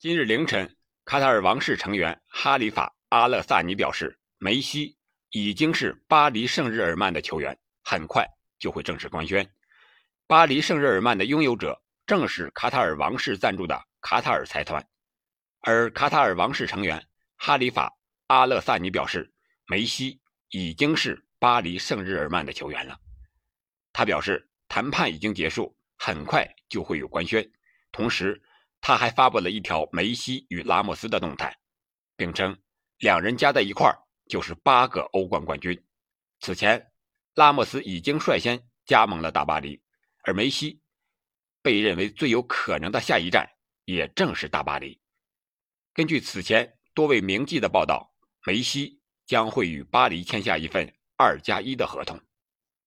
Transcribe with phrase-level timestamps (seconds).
[0.00, 4.96] 今日凌晨，卡塔尔王室成员哈里法·阿勒萨尼表示，梅西
[5.28, 8.26] 已经是巴黎圣日耳曼的球员，很快
[8.58, 9.46] 就会正式官宣。
[10.26, 14.82] 巴黎圣日耳曼的拥有者正是卡塔尔王室赞助的卡塔尔财团，
[15.60, 17.06] 而卡塔尔王室成员
[17.36, 17.88] 哈里法·
[18.28, 19.30] 阿勒萨尼表示，
[19.66, 22.98] 梅西已经是巴黎圣日耳曼的球员了。
[23.92, 27.46] 他表示，谈判已经结束，很快就会有官宣，
[27.92, 28.42] 同时。
[28.80, 31.56] 他还发布了一条梅西与拉莫斯的动态，
[32.16, 32.58] 并称
[32.98, 33.98] 两人加在一块儿
[34.28, 35.78] 就是八个欧冠冠军。
[36.40, 36.90] 此前，
[37.34, 39.80] 拉莫斯已经率先加盟了大巴黎，
[40.24, 40.80] 而梅西
[41.62, 43.48] 被认为最有可能的下一站
[43.84, 45.00] 也正是大巴黎。
[45.92, 48.14] 根据此前多位名记的报道，
[48.46, 52.18] 梅西将会与巴黎签下一份二加一的合同。